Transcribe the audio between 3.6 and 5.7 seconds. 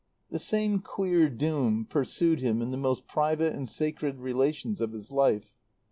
sacred relations of his life.